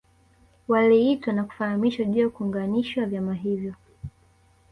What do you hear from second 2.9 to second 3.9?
vyama hivyo